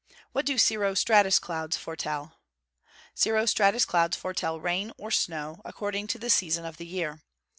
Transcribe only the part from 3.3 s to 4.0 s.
stratus